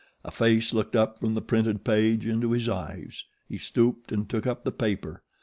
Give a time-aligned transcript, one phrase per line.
[0.25, 3.23] A face looked up from the printed page into his eyes.
[3.47, 5.21] He stooped and took up the paper.